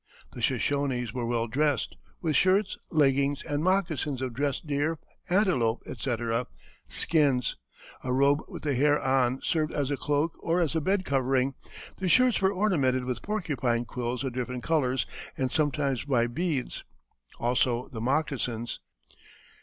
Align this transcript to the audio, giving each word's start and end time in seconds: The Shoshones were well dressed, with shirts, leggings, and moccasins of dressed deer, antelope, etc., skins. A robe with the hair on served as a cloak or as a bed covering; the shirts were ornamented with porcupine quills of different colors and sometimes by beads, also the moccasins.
The 0.33 0.41
Shoshones 0.41 1.13
were 1.13 1.27
well 1.27 1.45
dressed, 1.45 1.95
with 2.23 2.35
shirts, 2.35 2.75
leggings, 2.89 3.43
and 3.43 3.63
moccasins 3.63 4.19
of 4.19 4.33
dressed 4.33 4.65
deer, 4.65 4.97
antelope, 5.29 5.83
etc., 5.85 6.47
skins. 6.89 7.55
A 8.03 8.11
robe 8.11 8.41
with 8.47 8.63
the 8.63 8.73
hair 8.73 8.99
on 8.99 9.43
served 9.43 9.71
as 9.71 9.91
a 9.91 9.97
cloak 9.97 10.33
or 10.39 10.59
as 10.59 10.75
a 10.75 10.81
bed 10.81 11.05
covering; 11.05 11.53
the 11.97 12.09
shirts 12.09 12.41
were 12.41 12.51
ornamented 12.51 13.05
with 13.05 13.21
porcupine 13.21 13.85
quills 13.85 14.23
of 14.23 14.33
different 14.33 14.63
colors 14.63 15.05
and 15.37 15.51
sometimes 15.51 16.03
by 16.05 16.25
beads, 16.25 16.83
also 17.37 17.87
the 17.89 18.01
moccasins. 18.01 18.79